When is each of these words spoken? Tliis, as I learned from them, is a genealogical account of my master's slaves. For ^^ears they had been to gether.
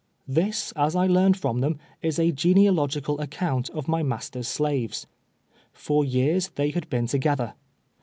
Tliis, 0.27 0.73
as 0.75 0.95
I 0.95 1.05
learned 1.05 1.37
from 1.37 1.59
them, 1.59 1.77
is 2.01 2.17
a 2.17 2.31
genealogical 2.31 3.19
account 3.21 3.69
of 3.69 3.87
my 3.87 4.01
master's 4.01 4.47
slaves. 4.47 5.05
For 5.73 6.01
^^ears 6.03 6.49
they 6.55 6.71
had 6.71 6.89
been 6.89 7.05
to 7.05 7.19
gether. 7.19 7.53